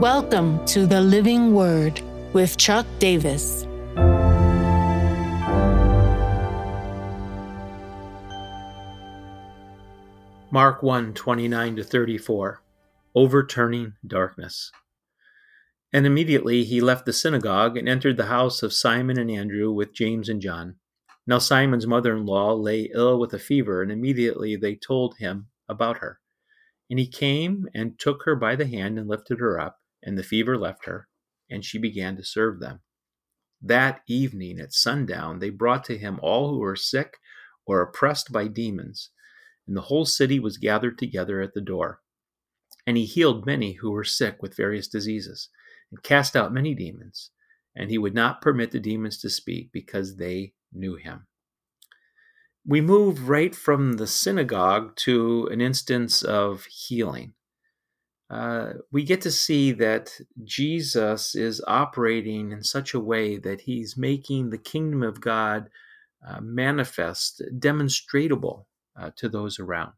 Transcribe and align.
Welcome 0.00 0.64
to 0.64 0.86
the 0.86 1.02
Living 1.02 1.52
Word 1.52 2.00
with 2.32 2.56
Chuck 2.56 2.86
Davis. 3.00 3.66
Mark 10.50 10.82
1 10.82 11.12
29 11.12 11.76
to 11.76 11.84
34, 11.84 12.62
overturning 13.14 13.92
darkness. 14.06 14.72
And 15.92 16.06
immediately 16.06 16.64
he 16.64 16.80
left 16.80 17.04
the 17.04 17.12
synagogue 17.12 17.76
and 17.76 17.86
entered 17.86 18.16
the 18.16 18.24
house 18.24 18.62
of 18.62 18.72
Simon 18.72 19.18
and 19.18 19.30
Andrew 19.30 19.70
with 19.70 19.92
James 19.92 20.30
and 20.30 20.40
John. 20.40 20.76
Now 21.26 21.36
Simon's 21.36 21.86
mother 21.86 22.16
in 22.16 22.24
law 22.24 22.54
lay 22.54 22.90
ill 22.94 23.20
with 23.20 23.34
a 23.34 23.38
fever, 23.38 23.82
and 23.82 23.92
immediately 23.92 24.56
they 24.56 24.76
told 24.76 25.18
him 25.18 25.48
about 25.68 25.98
her. 25.98 26.20
And 26.88 26.98
he 26.98 27.06
came 27.06 27.68
and 27.74 27.98
took 27.98 28.22
her 28.24 28.34
by 28.34 28.56
the 28.56 28.66
hand 28.66 28.98
and 28.98 29.06
lifted 29.06 29.40
her 29.40 29.60
up, 29.60 29.76
and 30.02 30.16
the 30.16 30.22
fever 30.22 30.56
left 30.56 30.86
her, 30.86 31.08
and 31.50 31.64
she 31.64 31.78
began 31.78 32.16
to 32.16 32.24
serve 32.24 32.60
them. 32.60 32.80
That 33.62 34.00
evening 34.08 34.58
at 34.58 34.72
sundown 34.72 35.38
they 35.38 35.50
brought 35.50 35.84
to 35.84 35.98
him 35.98 36.18
all 36.22 36.50
who 36.50 36.58
were 36.58 36.76
sick 36.76 37.18
or 37.66 37.80
oppressed 37.80 38.32
by 38.32 38.48
demons, 38.48 39.10
and 39.66 39.76
the 39.76 39.82
whole 39.82 40.06
city 40.06 40.40
was 40.40 40.56
gathered 40.56 40.98
together 40.98 41.40
at 41.40 41.54
the 41.54 41.60
door. 41.60 42.00
And 42.86 42.96
he 42.96 43.04
healed 43.04 43.46
many 43.46 43.74
who 43.74 43.90
were 43.90 44.04
sick 44.04 44.42
with 44.42 44.56
various 44.56 44.88
diseases, 44.88 45.48
and 45.90 46.02
cast 46.02 46.34
out 46.34 46.52
many 46.52 46.74
demons, 46.74 47.30
and 47.76 47.90
he 47.90 47.98
would 47.98 48.14
not 48.14 48.40
permit 48.40 48.70
the 48.70 48.80
demons 48.80 49.18
to 49.20 49.30
speak 49.30 49.70
because 49.72 50.16
they 50.16 50.54
knew 50.72 50.96
him 50.96 51.26
we 52.66 52.80
move 52.80 53.28
right 53.28 53.54
from 53.54 53.94
the 53.94 54.06
synagogue 54.06 54.94
to 54.94 55.48
an 55.50 55.60
instance 55.60 56.22
of 56.22 56.64
healing. 56.66 57.32
Uh, 58.30 58.74
we 58.92 59.02
get 59.02 59.20
to 59.22 59.30
see 59.30 59.72
that 59.72 60.12
Jesus 60.44 61.34
is 61.34 61.60
operating 61.66 62.52
in 62.52 62.62
such 62.62 62.94
a 62.94 63.00
way 63.00 63.36
that 63.38 63.62
he's 63.62 63.96
making 63.96 64.50
the 64.50 64.58
kingdom 64.58 65.02
of 65.02 65.20
God 65.20 65.68
uh, 66.26 66.40
manifest, 66.40 67.42
demonstratable 67.58 68.66
uh, 68.96 69.10
to 69.16 69.28
those 69.28 69.58
around. 69.58 69.92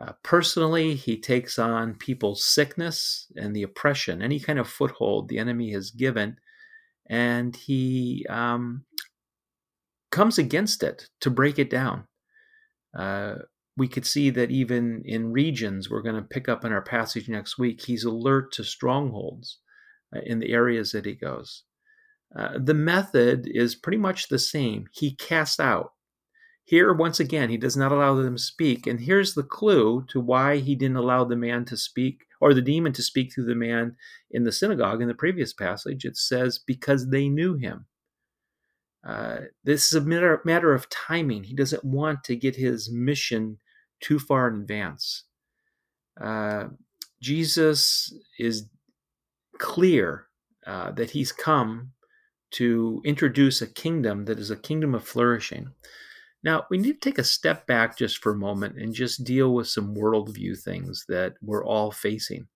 Uh, 0.00 0.12
personally, 0.24 0.96
he 0.96 1.16
takes 1.16 1.60
on 1.60 1.94
people's 1.94 2.44
sickness 2.44 3.30
and 3.36 3.54
the 3.54 3.62
oppression, 3.62 4.20
any 4.20 4.40
kind 4.40 4.58
of 4.58 4.68
foothold 4.68 5.28
the 5.28 5.38
enemy 5.38 5.70
has 5.72 5.92
given, 5.92 6.36
and 7.06 7.54
he 7.54 8.26
um, 8.28 8.84
comes 10.10 10.38
against 10.38 10.82
it 10.82 11.08
to 11.20 11.30
break 11.30 11.58
it 11.58 11.70
down. 11.70 12.04
We 13.76 13.88
could 13.88 14.06
see 14.06 14.30
that 14.30 14.50
even 14.50 15.02
in 15.04 15.32
regions, 15.32 15.88
we're 15.88 16.02
going 16.02 16.16
to 16.16 16.22
pick 16.22 16.48
up 16.48 16.64
in 16.64 16.72
our 16.72 16.82
passage 16.82 17.28
next 17.28 17.58
week, 17.58 17.82
he's 17.82 18.04
alert 18.04 18.52
to 18.52 18.64
strongholds 18.64 19.58
uh, 20.14 20.20
in 20.24 20.40
the 20.40 20.52
areas 20.52 20.92
that 20.92 21.06
he 21.06 21.14
goes. 21.14 21.64
Uh, 22.36 22.58
the 22.62 22.74
method 22.74 23.46
is 23.46 23.74
pretty 23.74 23.98
much 23.98 24.28
the 24.28 24.38
same. 24.38 24.86
He 24.92 25.14
casts 25.14 25.60
out. 25.60 25.92
Here, 26.64 26.92
once 26.92 27.18
again, 27.18 27.50
he 27.50 27.56
does 27.56 27.76
not 27.76 27.92
allow 27.92 28.14
them 28.14 28.36
to 28.36 28.42
speak. 28.42 28.86
And 28.86 29.00
here's 29.00 29.34
the 29.34 29.42
clue 29.42 30.06
to 30.10 30.20
why 30.20 30.58
he 30.58 30.76
didn't 30.76 30.96
allow 30.96 31.24
the 31.24 31.36
man 31.36 31.64
to 31.66 31.76
speak, 31.76 32.24
or 32.40 32.54
the 32.54 32.62
demon 32.62 32.92
to 32.92 33.02
speak 33.02 33.34
through 33.34 33.46
the 33.46 33.54
man 33.54 33.96
in 34.30 34.44
the 34.44 34.52
synagogue 34.52 35.02
in 35.02 35.08
the 35.08 35.14
previous 35.14 35.52
passage. 35.52 36.04
It 36.04 36.16
says, 36.16 36.60
because 36.64 37.08
they 37.08 37.28
knew 37.28 37.54
him. 37.54 37.86
Uh, 39.06 39.38
this 39.64 39.86
is 39.86 39.94
a 39.94 40.00
matter, 40.00 40.40
matter 40.44 40.72
of 40.72 40.88
timing. 40.88 41.44
He 41.44 41.54
doesn't 41.54 41.84
want 41.84 42.24
to 42.24 42.36
get 42.36 42.56
his 42.56 42.90
mission 42.90 43.58
too 44.00 44.18
far 44.18 44.48
in 44.48 44.62
advance. 44.62 45.24
Uh, 46.20 46.68
Jesus 47.20 48.14
is 48.38 48.66
clear 49.58 50.26
uh, 50.66 50.92
that 50.92 51.10
he's 51.10 51.32
come 51.32 51.92
to 52.52 53.00
introduce 53.04 53.62
a 53.62 53.66
kingdom 53.66 54.26
that 54.26 54.38
is 54.38 54.50
a 54.50 54.56
kingdom 54.56 54.94
of 54.94 55.06
flourishing. 55.06 55.72
Now, 56.44 56.64
we 56.70 56.78
need 56.78 57.00
to 57.00 57.10
take 57.10 57.18
a 57.18 57.24
step 57.24 57.66
back 57.66 57.96
just 57.96 58.18
for 58.18 58.32
a 58.32 58.38
moment 58.38 58.76
and 58.76 58.92
just 58.92 59.24
deal 59.24 59.54
with 59.54 59.68
some 59.68 59.94
worldview 59.94 60.60
things 60.60 61.04
that 61.08 61.34
we're 61.40 61.64
all 61.64 61.92
facing. 61.92 62.46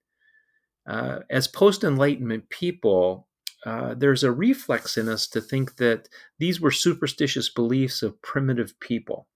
Uh, 0.88 1.21
as 1.31 1.48
post 1.48 1.84
Enlightenment 1.84 2.48
people, 2.50 3.25
uh, 3.66 3.94
there's 3.94 4.22
a 4.22 4.31
reflex 4.31 4.97
in 4.97 5.09
us 5.09 5.27
to 5.27 5.41
think 5.41 5.77
that 5.77 6.09
these 6.38 6.60
were 6.60 6.71
superstitious 6.71 7.49
beliefs 7.50 8.00
of 8.00 8.22
primitive 8.22 8.78
people. 8.78 9.27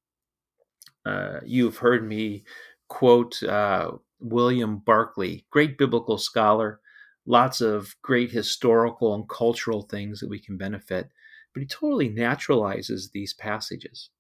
Uh, 1.05 1.41
you've 1.45 1.79
heard 1.79 2.07
me 2.07 2.45
quote 2.89 3.43
uh, 3.43 3.91
William 4.21 4.79
Barclay, 4.79 5.45
great 5.51 5.77
biblical 5.77 6.17
scholar, 6.17 6.81
lots 7.27 7.61
of 7.61 7.97
great 8.03 8.31
historical 8.31 9.15
and 9.15 9.29
cultural 9.29 9.83
things 9.83 10.21
that 10.21 10.29
we 10.29 10.39
can 10.39 10.57
benefit, 10.57 11.11
but 11.53 11.61
he 11.61 11.67
totally 11.67 12.09
naturalizes 12.09 13.11
these 13.11 13.35
passages. 13.35 14.11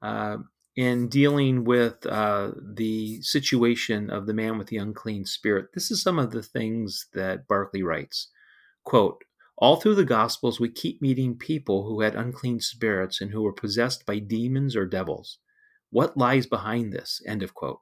Uh, 0.00 0.38
in 0.76 1.08
dealing 1.08 1.64
with 1.64 2.04
uh, 2.06 2.50
the 2.60 3.20
situation 3.20 4.08
of 4.10 4.26
the 4.26 4.34
man 4.34 4.56
with 4.56 4.68
the 4.68 4.78
unclean 4.78 5.26
spirit, 5.26 5.66
this 5.74 5.90
is 5.90 6.02
some 6.02 6.18
of 6.18 6.30
the 6.30 6.42
things 6.42 7.08
that 7.12 7.46
Barclay 7.46 7.82
writes. 7.82 8.28
Quote, 8.84 9.22
all 9.56 9.76
through 9.76 9.94
the 9.94 10.04
Gospels, 10.04 10.58
we 10.58 10.68
keep 10.68 11.00
meeting 11.00 11.36
people 11.36 11.86
who 11.86 12.00
had 12.00 12.16
unclean 12.16 12.60
spirits 12.60 13.20
and 13.20 13.30
who 13.30 13.42
were 13.42 13.52
possessed 13.52 14.04
by 14.04 14.18
demons 14.18 14.74
or 14.74 14.84
devils. 14.84 15.38
What 15.90 16.16
lies 16.16 16.46
behind 16.46 16.92
this? 16.92 17.22
End 17.26 17.42
of 17.42 17.54
quote. 17.54 17.80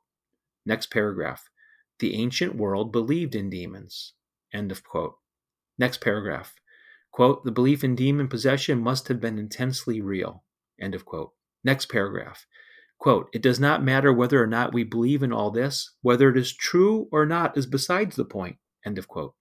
Next 0.66 0.90
paragraph. 0.90 1.48
The 1.98 2.14
ancient 2.14 2.56
world 2.56 2.92
believed 2.92 3.34
in 3.34 3.48
demons. 3.48 4.12
End 4.52 4.70
of 4.70 4.84
quote. 4.84 5.16
Next 5.78 6.02
paragraph. 6.02 6.54
Quote, 7.10 7.44
the 7.44 7.50
belief 7.50 7.82
in 7.82 7.94
demon 7.94 8.28
possession 8.28 8.80
must 8.80 9.08
have 9.08 9.20
been 9.20 9.38
intensely 9.38 10.00
real. 10.00 10.44
End 10.80 10.94
of 10.94 11.04
quote. 11.04 11.32
Next 11.64 11.86
paragraph. 11.86 12.46
Quote, 12.98 13.28
it 13.32 13.42
does 13.42 13.58
not 13.58 13.82
matter 13.82 14.12
whether 14.12 14.42
or 14.42 14.46
not 14.46 14.74
we 14.74 14.84
believe 14.84 15.22
in 15.22 15.32
all 15.32 15.50
this, 15.50 15.94
whether 16.02 16.28
it 16.28 16.36
is 16.36 16.54
true 16.54 17.08
or 17.10 17.26
not 17.26 17.56
is 17.56 17.66
besides 17.66 18.16
the 18.16 18.24
point. 18.24 18.58
End 18.84 18.98
of 18.98 19.08
quote. 19.08 19.34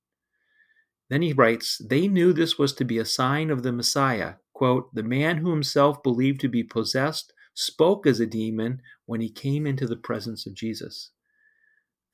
Then 1.12 1.22
he 1.22 1.34
writes, 1.34 1.78
They 1.78 2.08
knew 2.08 2.32
this 2.32 2.58
was 2.58 2.72
to 2.76 2.86
be 2.86 2.98
a 2.98 3.06
sign 3.06 3.50
of 3.52 3.64
the 3.64 3.74
Messiah. 3.74 4.36
Quote, 4.54 4.96
the 4.96 5.04
man 5.04 5.38
who 5.38 5.52
himself 5.52 6.02
believed 6.02 6.40
to 6.42 6.48
be 6.48 6.64
possessed 6.64 7.34
spoke 7.54 8.08
as 8.08 8.22
a 8.22 8.26
demon 8.26 8.82
when 9.08 9.20
he 9.20 9.30
came 9.30 9.68
into 9.68 9.88
the 9.88 9.98
presence 9.98 10.48
of 10.48 10.54
Jesus. 10.54 11.12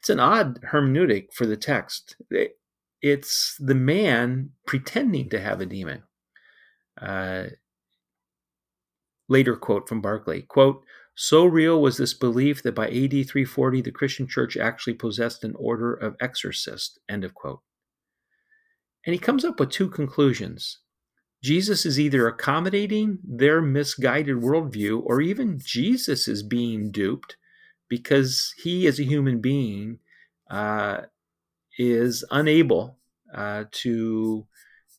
It's 0.02 0.10
an 0.10 0.20
odd 0.20 0.62
hermeneutic 0.72 1.32
for 1.32 1.46
the 1.46 1.58
text. 1.58 2.16
It's 3.00 3.56
the 3.60 3.76
man 3.76 4.50
pretending 4.66 5.30
to 5.30 5.40
have 5.40 5.62
a 5.62 5.68
demon. 5.68 6.02
Uh, 7.00 7.50
later 9.30 9.56
quote 9.56 9.88
from 9.88 10.02
Barclay 10.02 10.42
quote 10.42 10.82
so 11.14 11.46
real 11.46 11.80
was 11.80 11.98
this 11.98 12.16
belief 12.16 12.64
that 12.64 12.74
by 12.74 12.88
AD 12.88 13.12
340 13.12 13.82
the 13.82 13.92
Christian 13.92 14.28
church 14.28 14.58
actually 14.58 14.96
possessed 14.96 15.44
an 15.44 15.54
order 15.60 15.94
of 15.94 16.16
exorcists 16.20 16.98
end 17.08 17.24
of 17.24 17.36
quote 17.36 17.60
and 19.08 19.14
he 19.14 19.20
comes 19.20 19.46
up 19.46 19.58
with 19.58 19.70
two 19.70 19.90
conclusions. 19.90 20.80
Jesus 21.42 21.86
is 21.86 21.98
either 21.98 22.28
accommodating 22.28 23.20
their 23.24 23.62
misguided 23.62 24.36
worldview, 24.36 25.02
or 25.06 25.22
even 25.22 25.62
Jesus 25.64 26.28
is 26.28 26.44
being 26.44 26.92
duped 26.92 27.38
because 27.88 28.54
he, 28.62 28.86
as 28.86 29.00
a 29.00 29.06
human 29.06 29.40
being, 29.40 30.00
uh, 30.52 31.04
is 31.78 32.26
unable 32.32 32.98
uh, 33.34 33.64
to 33.72 34.46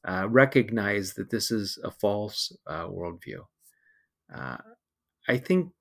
uh, 0.08 0.26
recognize 0.30 1.12
that 1.14 1.28
this 1.28 1.50
is 1.50 1.78
a 1.84 1.90
false 1.90 2.56
uh, 2.66 2.86
worldview. 2.86 3.40
Uh, 4.34 4.56
I 5.28 5.36
think 5.36 5.72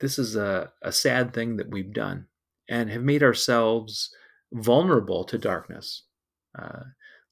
this 0.00 0.18
is 0.18 0.34
a, 0.34 0.72
a 0.82 0.92
sad 0.92 1.34
thing 1.34 1.56
that 1.56 1.70
we've 1.70 1.92
done 1.92 2.28
and 2.70 2.88
have 2.88 3.02
made 3.02 3.22
ourselves 3.22 4.10
vulnerable 4.50 5.24
to 5.24 5.36
darkness. 5.36 6.04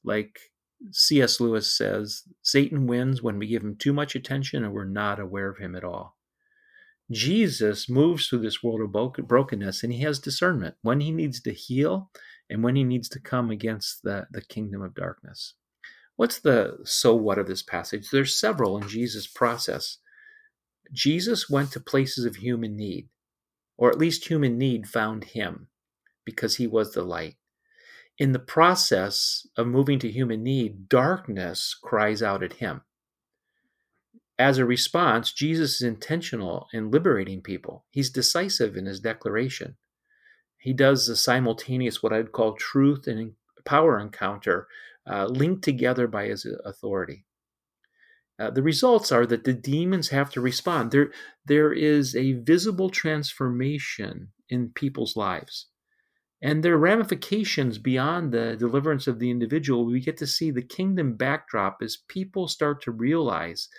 Like 0.04 0.38
C.S. 0.90 1.40
Lewis 1.40 1.76
says, 1.76 2.22
Satan 2.42 2.86
wins 2.86 3.22
when 3.22 3.38
we 3.38 3.46
give 3.46 3.62
him 3.62 3.76
too 3.76 3.92
much 3.92 4.14
attention 4.14 4.64
and 4.64 4.72
we're 4.72 4.84
not 4.84 5.18
aware 5.18 5.48
of 5.48 5.58
him 5.58 5.74
at 5.74 5.84
all. 5.84 6.16
Jesus 7.10 7.88
moves 7.88 8.28
through 8.28 8.40
this 8.40 8.62
world 8.62 8.80
of 8.80 9.26
brokenness 9.28 9.82
and 9.82 9.92
he 9.92 10.00
has 10.02 10.18
discernment 10.18 10.76
when 10.82 11.00
he 11.00 11.10
needs 11.10 11.40
to 11.42 11.52
heal 11.52 12.10
and 12.48 12.62
when 12.62 12.76
he 12.76 12.84
needs 12.84 13.08
to 13.10 13.20
come 13.20 13.50
against 13.50 14.02
the, 14.02 14.26
the 14.30 14.42
kingdom 14.42 14.82
of 14.82 14.94
darkness. 14.94 15.54
What's 16.16 16.38
the 16.38 16.78
so 16.84 17.14
what 17.14 17.38
of 17.38 17.46
this 17.46 17.62
passage? 17.62 18.10
There's 18.10 18.38
several 18.38 18.78
in 18.78 18.88
Jesus' 18.88 19.26
process. 19.26 19.98
Jesus 20.92 21.50
went 21.50 21.72
to 21.72 21.80
places 21.80 22.24
of 22.24 22.36
human 22.36 22.76
need, 22.76 23.08
or 23.76 23.90
at 23.90 23.98
least 23.98 24.28
human 24.28 24.56
need 24.56 24.86
found 24.86 25.24
him 25.24 25.68
because 26.24 26.56
he 26.56 26.66
was 26.66 26.92
the 26.92 27.02
light 27.02 27.36
in 28.18 28.32
the 28.32 28.38
process 28.38 29.46
of 29.56 29.66
moving 29.66 29.98
to 29.98 30.10
human 30.10 30.42
need, 30.42 30.88
darkness 30.88 31.76
cries 31.82 32.22
out 32.22 32.42
at 32.42 32.54
him. 32.54 32.82
As 34.38 34.58
a 34.58 34.64
response, 34.64 35.32
Jesus 35.32 35.76
is 35.76 35.82
intentional 35.82 36.68
in 36.72 36.90
liberating 36.90 37.40
people. 37.40 37.84
He's 37.90 38.10
decisive 38.10 38.76
in 38.76 38.86
his 38.86 39.00
declaration. 39.00 39.76
He 40.58 40.72
does 40.72 41.06
the 41.06 41.16
simultaneous, 41.16 42.02
what 42.02 42.12
I'd 42.12 42.32
call 42.32 42.54
truth 42.54 43.06
and 43.06 43.34
power 43.64 43.98
encounter 43.98 44.66
uh, 45.08 45.26
linked 45.26 45.62
together 45.62 46.06
by 46.06 46.26
his 46.26 46.46
authority. 46.64 47.24
Uh, 48.38 48.50
the 48.50 48.62
results 48.62 49.12
are 49.12 49.26
that 49.26 49.44
the 49.44 49.52
demons 49.52 50.08
have 50.08 50.30
to 50.30 50.40
respond. 50.40 50.90
There, 50.90 51.12
there 51.46 51.72
is 51.72 52.16
a 52.16 52.32
visible 52.32 52.90
transformation 52.90 54.32
in 54.48 54.70
people's 54.70 55.16
lives. 55.16 55.66
And 56.44 56.62
there 56.62 56.74
are 56.74 56.78
ramifications 56.78 57.78
beyond 57.78 58.30
the 58.30 58.54
deliverance 58.54 59.06
of 59.06 59.18
the 59.18 59.30
individual. 59.30 59.86
We 59.86 59.98
get 59.98 60.18
to 60.18 60.26
see 60.26 60.50
the 60.50 60.60
kingdom 60.60 61.16
backdrop 61.16 61.78
as 61.80 61.96
people 62.06 62.48
start 62.48 62.82
to 62.82 62.90
realize 62.90 63.70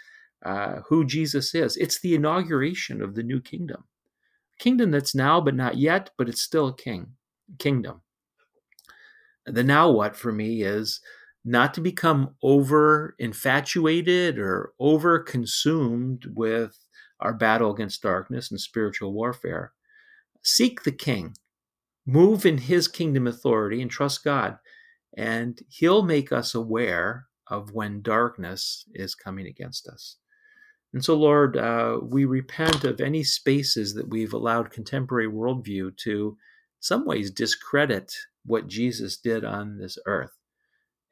uh, 0.44 0.78
who 0.90 1.06
Jesus 1.06 1.54
is. 1.54 1.78
It's 1.78 2.02
the 2.02 2.16
inauguration 2.16 3.04
of 3.04 3.14
the 3.14 3.22
new 3.22 3.40
kingdom. 3.40 3.84
Kingdom 4.58 4.90
that's 4.90 5.14
now 5.14 5.40
but 5.40 5.54
not 5.54 5.78
yet, 5.78 6.10
but 6.18 6.28
it's 6.28 6.42
still 6.42 6.70
a 6.70 6.76
king 6.76 7.10
kingdom. 7.60 8.02
The 9.46 9.64
now 9.64 9.92
what 9.92 10.16
for 10.16 10.32
me 10.32 10.64
is 10.64 11.02
not 11.44 11.72
to 11.76 11.82
become 11.82 12.34
over 12.42 13.16
infatuated 13.20 14.40
or 14.40 14.74
over 14.80 15.20
consumed 15.20 16.26
with 16.34 16.80
our 17.20 17.34
battle 17.34 17.72
against 17.72 18.02
darkness 18.02 18.50
and 18.50 18.60
spiritual 18.60 19.14
warfare. 19.14 19.74
Seek 20.42 20.82
the 20.82 20.92
king 20.92 21.36
move 22.06 22.46
in 22.46 22.60
his 22.60 22.88
kingdom 22.88 23.28
authority 23.28 23.82
and 23.82 23.90
trust 23.90 24.24
God. 24.24 24.58
And 25.18 25.60
he'll 25.70 26.04
make 26.04 26.32
us 26.32 26.54
aware 26.54 27.26
of 27.48 27.72
when 27.72 28.02
darkness 28.02 28.86
is 28.94 29.16
coming 29.16 29.48
against 29.48 29.88
us. 29.88 30.18
And 30.94 31.04
so, 31.04 31.16
Lord, 31.16 31.58
uh, 31.58 32.00
we 32.02 32.26
repent 32.26 32.84
of 32.84 33.02
any 33.02 33.24
spaces 33.24 33.94
that 33.96 34.10
we've 34.10 34.34
allowed 34.34 34.72
contemporary 34.72 35.28
worldview 35.28 35.98
to, 35.98 36.38
some 36.80 37.06
ways, 37.06 37.32
discredit 37.32 38.14
what 38.46 38.68
Jesus 38.68 39.18
did 39.18 39.44
on 39.44 39.78
this 39.78 39.98
earth. 40.06 40.38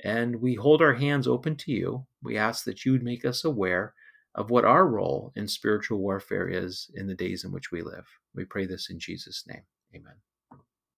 And 0.03 0.37
we 0.37 0.55
hold 0.55 0.81
our 0.81 0.93
hands 0.93 1.27
open 1.27 1.55
to 1.57 1.71
you. 1.71 2.05
We 2.21 2.37
ask 2.37 2.65
that 2.65 2.85
you 2.85 2.91
would 2.93 3.03
make 3.03 3.25
us 3.25 3.43
aware 3.43 3.93
of 4.35 4.49
what 4.49 4.65
our 4.65 4.87
role 4.87 5.31
in 5.35 5.47
spiritual 5.47 5.99
warfare 5.99 6.47
is 6.47 6.89
in 6.93 7.07
the 7.07 7.15
days 7.15 7.43
in 7.43 7.51
which 7.51 7.71
we 7.71 7.81
live. 7.81 8.05
We 8.33 8.45
pray 8.45 8.65
this 8.65 8.89
in 8.89 8.99
Jesus' 8.99 9.43
name. 9.47 9.63
Amen. 9.95 10.15